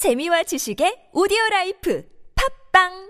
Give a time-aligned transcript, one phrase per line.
[0.00, 2.03] 재미와 지식의 오디오 라이프
[2.73, 3.09] 팝빵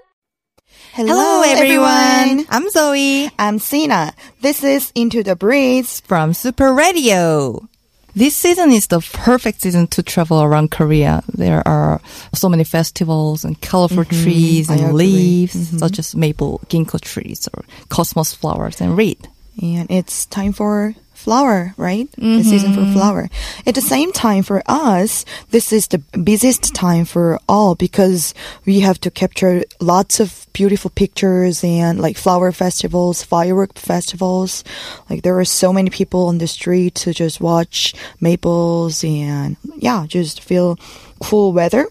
[0.93, 2.45] Hello, everyone.
[2.49, 4.13] I'm Zoe I'm Sina.
[4.41, 6.01] This is Into the Breeze.
[6.05, 7.67] from Super Radio.
[8.13, 11.23] This season is the perfect season to travel around Korea.
[11.31, 12.01] There are
[12.33, 15.47] so many festivals and colorful trees I and agree.
[15.47, 19.29] leaves, such as maple, ginkgo trees, or cosmos flowers and reed.
[19.61, 22.11] And it's time for flower, right?
[22.13, 22.49] The mm-hmm.
[22.49, 23.29] season for flower.
[23.65, 28.33] At the same time, for us, this is the busiest time for all because
[28.65, 34.63] we have to capture lots of beautiful pictures and like flower festivals, firework festivals.
[35.09, 40.05] Like there are so many people on the street to just watch maples and yeah,
[40.07, 40.77] just feel
[41.21, 41.85] cool weather.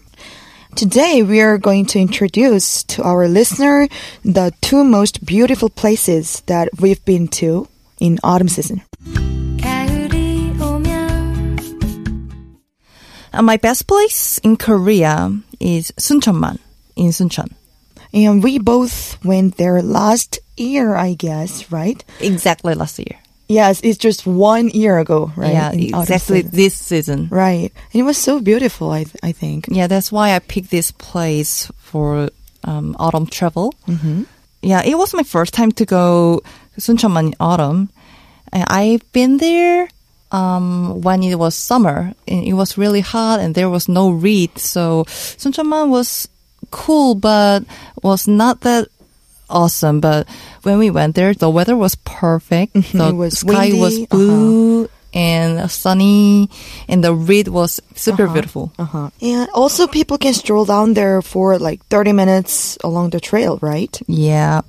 [0.75, 3.87] Today, we are going to introduce to our listener
[4.23, 7.67] the two most beautiful places that we've been to
[7.99, 8.81] in autumn season.
[13.33, 16.59] Uh, my best place in Korea is Suncheonman
[16.95, 17.53] in Suncheon.
[18.13, 22.03] And we both went there last year, I guess, right?
[22.19, 23.17] Exactly last year.
[23.47, 25.53] Yes, it's just one year ago, right?
[25.53, 27.27] Yeah, In exactly this season.
[27.29, 27.71] Right.
[27.93, 29.67] And it was so beautiful, I, I think.
[29.69, 32.29] Yeah, that's why I picked this place for
[32.63, 33.73] um, autumn travel.
[33.87, 34.23] Mm-hmm.
[34.61, 36.41] Yeah, it was my first time to go
[36.79, 37.89] Suncheonman in autumn.
[38.53, 39.87] I've been there
[40.31, 42.13] um, when it was summer.
[42.27, 44.57] And it was really hot and there was no reed.
[44.57, 46.27] So Suncheonman was
[46.71, 47.63] cool, but
[48.01, 48.87] was not that
[49.49, 49.99] awesome.
[49.99, 50.27] But
[50.63, 52.73] when we went there, the weather was perfect.
[52.73, 53.01] The Mm-hmm.
[53.01, 54.17] It was sky was windy, uh-huh.
[54.17, 56.49] blue and sunny,
[56.87, 58.71] and the reed was super beautiful.
[58.79, 59.09] Uh-huh.
[59.21, 63.91] And also people can stroll down there for like 30 minutes along the trail, right?
[64.07, 64.61] Yeah.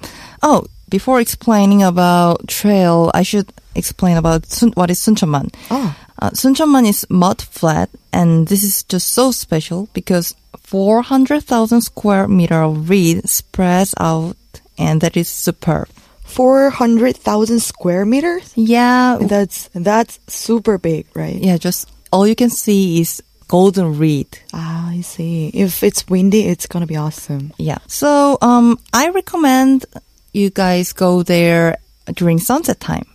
[0.42, 5.48] Oh, before explaining about trail, I should explain about Sun, what is Suncheonman.
[5.70, 5.96] Oh.
[6.20, 12.60] Uh, Suncheonman is mud flat, and this is just so special because 400,000 square meter
[12.62, 14.36] of reed spreads out,
[14.78, 15.88] and that is superb.
[16.24, 18.52] 400,000 square meters?
[18.55, 21.36] Yeah, That's, that's super big, right?
[21.36, 21.56] yeah.
[21.56, 24.28] Just all you can see is golden reed.
[24.52, 25.48] Ah, I see.
[25.55, 27.52] If it's windy, it's gonna be awesome.
[27.58, 27.78] Yeah.
[27.86, 29.84] So, um, I recommend
[30.32, 31.76] you guys go there
[32.14, 33.06] during sunset time.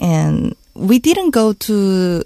[0.00, 2.22] And we didn't go to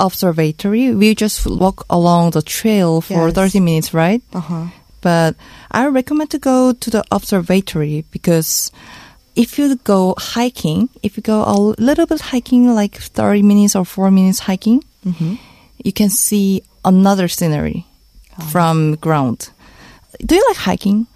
[0.00, 0.94] observatory.
[0.94, 3.34] We just walk along the trail for Yes.
[3.34, 4.22] 30 minutes, right?
[4.32, 4.66] Uh-huh.
[5.00, 5.36] But
[5.70, 8.70] I recommend to go to the observatory because
[9.34, 13.84] if you go hiking, if you go a little bit hiking, like 30 minutes or
[13.84, 14.84] 4 minutes hiking,
[15.82, 17.86] you can see another scenery
[18.50, 19.50] from ground.
[20.24, 21.06] Do you like hiking?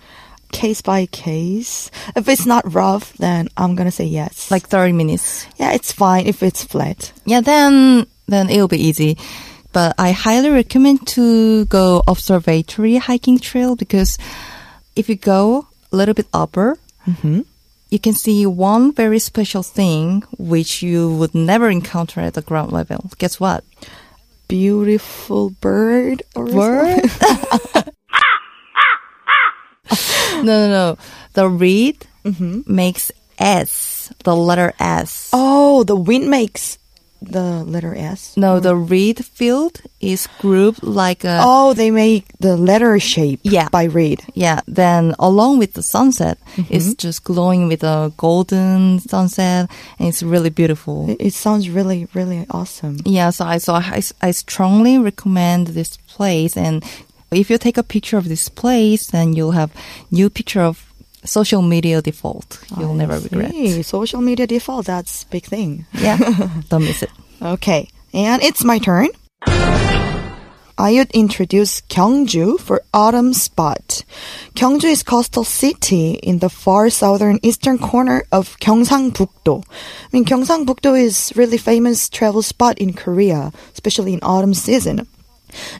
[0.53, 1.91] Case by case.
[2.15, 4.51] If it's not rough, then I'm gonna say yes.
[4.51, 5.47] Like 30 minutes?
[5.57, 7.13] yeah, it's fine if it's flat.
[7.25, 9.17] Yeah, then then it'll be easy.
[9.73, 14.17] But I highly recommend to go observatory hiking trail because
[14.97, 17.43] if you go a little bit upper, mm-hmm.
[17.91, 22.73] you can see one very special thing which you would never encounter at the ground
[22.73, 23.11] level.
[23.19, 23.65] Guess what?
[24.49, 27.03] Beautiful bird or Word?
[30.35, 30.99] no, no, no.
[31.33, 32.63] The reed mm-hmm.
[32.67, 35.31] makes S, the letter S.
[35.33, 36.79] Oh, the wind makes
[37.23, 38.37] the letter S.
[38.37, 38.63] No, mm-hmm.
[38.63, 43.69] the reed field is grouped like a Oh, they make the letter shape Yeah.
[43.69, 44.23] by reed.
[44.35, 46.73] Yeah, then along with the sunset, mm-hmm.
[46.73, 51.11] it's just glowing with a golden sunset, and it's really beautiful.
[51.11, 52.99] It, it sounds really, really awesome.
[53.05, 56.85] Yeah, so I so I, I strongly recommend this place, and
[57.31, 59.73] if you take a picture of this place, then you'll have
[60.11, 60.93] new picture of
[61.25, 62.63] social media default.
[62.79, 63.51] You'll I never regret.
[63.51, 63.83] see.
[63.83, 65.87] Social media default, that's big thing.
[65.93, 66.19] Yeah,
[66.69, 67.11] don't miss it.
[67.43, 69.09] Okay, and it's my turn.
[70.79, 74.05] I would introduce Gyeongju for autumn spot.
[74.55, 79.65] Gyeongju is coastal city in the far southern eastern corner of Gyeongsangbuk-do.
[79.67, 85.09] I mean, Gyeongsangbuk-do is really famous travel spot in Korea, especially in autumn season.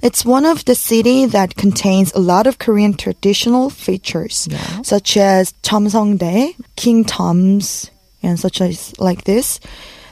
[0.03, 4.49] It's one of the city that contains a lot of Korean traditional features,
[4.83, 7.91] such as Cheomseongdae, King Tom's,
[8.23, 9.61] and such as like this.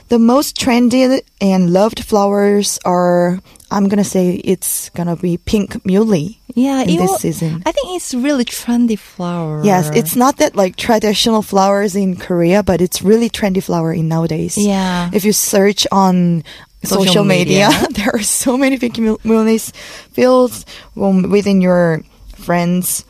[0.09, 3.39] The most trendy and loved flowers are,
[3.71, 6.39] I'm gonna say it's gonna be pink muley.
[6.53, 7.63] Yeah, in this will- season.
[7.65, 9.61] I think it's really trendy flower.
[9.65, 14.07] Yes, it's not that like traditional flowers in Korea, but it's really trendy flower in
[14.07, 14.57] nowadays.
[14.57, 15.09] Yeah.
[15.11, 16.43] If you search on
[16.85, 17.87] social, Social media, media.
[17.91, 19.71] there are so many pink muleys
[20.11, 20.65] fields
[20.95, 22.01] within your
[22.35, 23.05] friends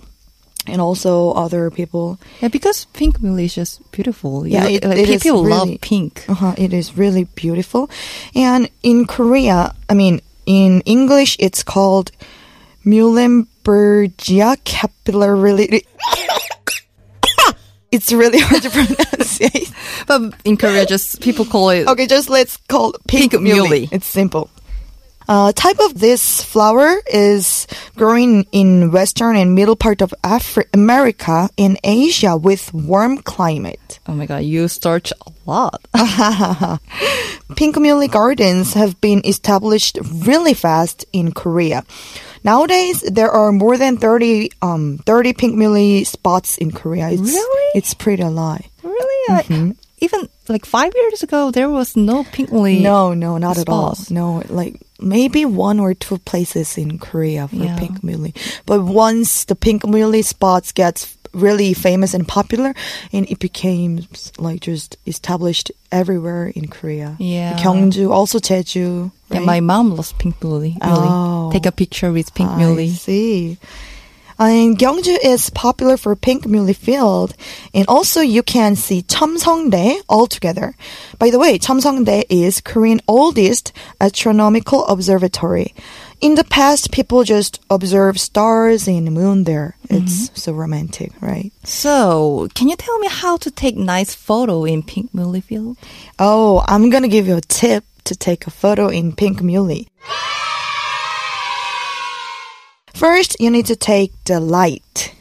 [0.67, 2.17] and also other people.
[2.41, 4.47] Yeah, because pink really is just beautiful.
[4.47, 6.25] Yeah, it- like, it is people love really- pink.
[6.27, 7.89] Uh-huh, it is really beautiful.
[8.33, 12.11] And in Korea, I mean, in English, it's called
[12.85, 15.83] Muhlenbergia capillary.
[17.95, 19.39] it's really hard to pronounce.
[20.07, 21.87] But in Korea, just people call it.
[21.87, 23.89] okay, just let's call it pink, Pink muley.
[23.91, 24.49] It's simple.
[25.27, 27.65] Uh, type of this flower is
[27.95, 33.99] growing in western and middle part of Afri- America in Asia with warm climate.
[34.05, 35.81] Oh my god, you search a lot.
[37.55, 41.83] Pink muley gardens have been established really fast in Korea.
[42.45, 47.09] Nowadays, there are more than 30, um, 30 pink muley spots in Korea.
[47.09, 47.71] It's, Really?
[47.73, 48.61] It's pretty a lot.
[48.83, 49.11] really?
[49.33, 49.49] Like,
[49.97, 52.79] even like five years ago, there was no pink muley.
[52.85, 53.97] No, no, not at all.
[54.11, 57.75] No, like maybe one or two places in Korea for Yeah.
[57.81, 58.35] pink muley.
[58.69, 62.73] But once the pink muley spots gets really famous and popular,
[63.11, 64.07] and it became
[64.39, 67.15] like just established everywhere in Korea.
[67.19, 67.57] Yeah.
[67.59, 69.11] Gyeongju, also Jeju.
[69.31, 70.35] Yeah, my mom loves pink.
[70.41, 71.49] Really, Oh.
[71.51, 73.57] take a picture with pink I see.
[74.37, 77.35] And Gyeongju is popular for pink muley field,
[77.73, 80.75] and also you can see Cheomseongdae all together.
[81.19, 83.71] By the way, Cheomseongdae is Korean oldest
[84.01, 85.73] astronomical observatory.
[86.21, 89.75] In the past, people just observe stars and moon there.
[89.89, 90.35] It's mm-hmm.
[90.35, 91.51] so romantic, right?
[91.63, 95.77] So, can you tell me how to take nice photo in pink muley field?
[96.19, 99.87] Oh, I'm gonna give you a tip to take a photo in pink muley.
[103.05, 105.13] First, you need to take the light.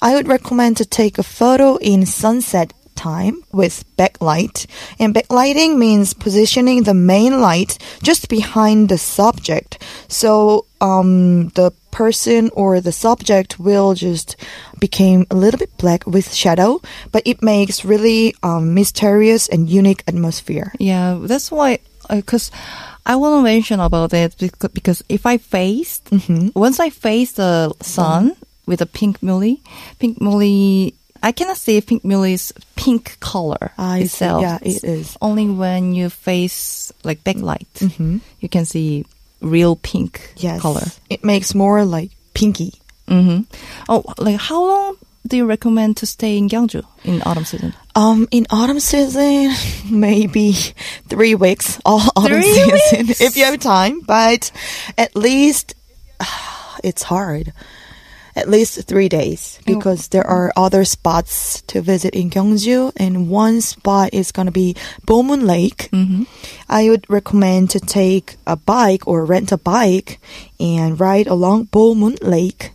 [0.00, 4.66] I would recommend to take a photo in sunset time with backlight.
[5.00, 9.82] And backlighting means positioning the main light just behind the subject.
[10.06, 14.36] So, um, the person or the subject will just
[14.78, 16.80] become a little bit black with shadow,
[17.10, 20.72] but it makes really um, mysterious and unique atmosphere.
[20.78, 21.80] Yeah, that's why.
[22.08, 22.52] Because
[23.04, 24.36] I want to mention about it
[24.72, 26.48] because if I face mm-hmm.
[26.54, 28.42] once I face the sun mm-hmm.
[28.66, 29.60] with a pink muley,
[29.98, 30.94] pink muley.
[31.24, 34.04] I cannot see pink muley's pink color ah, I see.
[34.06, 34.42] itself.
[34.42, 35.16] Yeah, it is.
[35.22, 38.18] Only when you face like backlight, mm-hmm.
[38.40, 39.04] you can see
[39.40, 40.60] real pink Yes.
[40.60, 40.82] color.
[41.10, 42.74] It makes more like pinky.
[43.06, 43.42] hmm
[43.88, 44.96] Oh, like how long
[45.32, 47.72] do you recommend to stay in Gyeongju in autumn season?
[47.94, 49.48] Um, in autumn season,
[49.90, 50.52] maybe
[51.08, 51.80] three weeks.
[51.86, 53.20] All autumn Three season, weeks?
[53.26, 54.00] if you have time.
[54.02, 54.52] But
[54.98, 55.72] at least
[56.84, 57.54] it's hard.
[58.36, 63.60] At least three days because there are other spots to visit in Gyeongju, and one
[63.60, 64.76] spot is gonna be
[65.06, 65.88] Bomun Lake.
[66.68, 70.20] I would recommend to take a bike or rent a bike
[70.60, 72.72] and ride along Bomun Lake.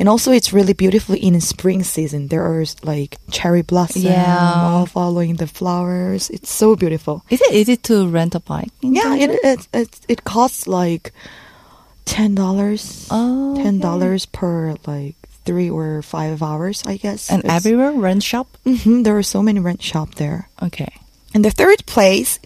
[0.00, 2.28] And also, it's really beautiful in spring season.
[2.28, 4.72] There are like cherry blossom, Yeah.
[4.72, 6.30] all following the flowers.
[6.30, 7.22] It's so beautiful.
[7.28, 8.72] Is it easy to rent a bike?
[8.80, 11.12] Yeah, it it it, it costs like
[12.06, 13.06] ten dollars.
[13.10, 15.14] Oh, ten dollars per like
[15.44, 17.30] three or five hours, I guess.
[17.30, 18.48] And everywhere rent shop.
[18.64, 20.48] hmm there are so many rent shop there.
[20.62, 20.88] Okay.
[21.32, 22.40] And the third place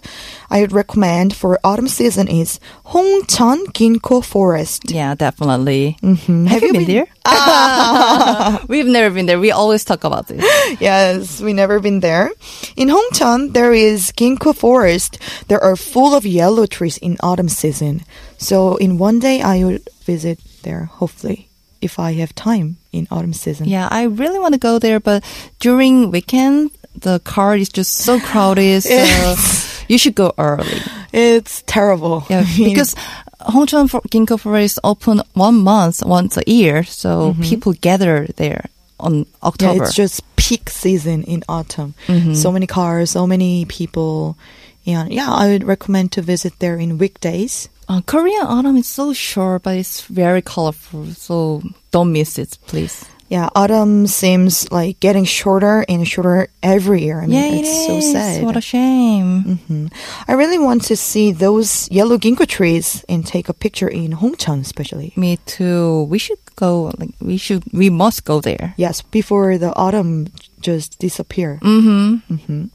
[0.49, 2.59] I would recommend for autumn season is
[2.93, 4.91] Hongcheon Ginkgo Forest.
[4.91, 5.97] Yeah, definitely.
[6.03, 6.47] Mhm.
[6.47, 7.07] Have, you been, there?
[8.67, 9.39] We've never been there.
[9.39, 10.43] We always talk about this.
[10.79, 12.29] Yes, we never been there.
[12.75, 15.17] In Hongcheon, there is ginkgo forest.
[15.47, 18.03] There are full of yellow trees in autumn season.
[18.37, 20.85] So in one day, I would visit there.
[20.85, 21.49] Hopefully,
[21.81, 23.67] if I have time in autumn season.
[23.67, 25.23] Yeah, I really want to go there, but
[25.59, 26.71] during weekend,
[27.01, 28.81] the car is just so crowded.
[28.81, 29.35] So
[29.87, 30.81] you should go early.
[31.13, 32.25] It's terrible.
[32.29, 32.95] Yeah, because
[33.41, 38.65] Hongcheon Ginkgo Forest open one month, once a year, so people gather there
[38.99, 39.83] on yeah, October.
[39.83, 41.93] it's just peak season in autumn.
[42.07, 42.33] Mm-hmm.
[42.33, 44.37] So many cars, so many people.
[44.85, 47.69] And yeah, I would recommend to visit there in weekdays.
[47.89, 51.05] uh, Korean autumn is so short, but it's very colorful.
[51.07, 51.61] So
[51.91, 53.05] don't miss it, please.
[53.27, 57.19] Yeah, autumn seems like getting shorter and shorter every year.
[57.21, 58.43] I mean, yeah, it's it so sad.
[58.43, 59.57] What a shame.
[59.67, 59.87] hmm
[60.27, 64.61] I really want to see those yellow ginkgo trees and take a picture in Hongcheon,
[64.61, 65.13] especially.
[65.15, 66.03] Me too.
[66.03, 66.93] We should go.
[66.99, 67.63] Like we should.
[67.73, 68.73] We must go there.
[68.77, 70.27] Yes, before the autumn
[70.61, 71.59] just disappear.
[71.63, 72.65] Mm-hmm.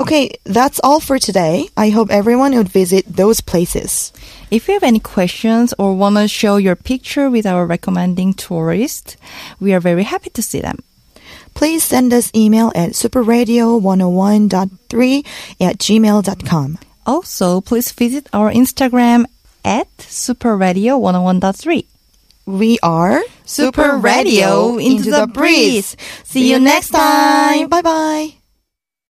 [0.00, 1.68] Okay, that's all for today.
[1.76, 4.14] I hope everyone would visit those places.
[4.50, 9.18] If you have any questions or want to show your picture with our recommending tourist,
[9.60, 10.78] we are very happy to see them.
[11.52, 15.26] Please send us email at superradio101.3
[15.60, 16.78] at gmail.com.
[17.04, 19.26] Also, please visit our Instagram
[19.66, 21.84] at superradio101.3.
[22.46, 25.94] We are Super Radio into the breeze.
[26.24, 27.68] See you next time.
[27.68, 28.39] Bye bye.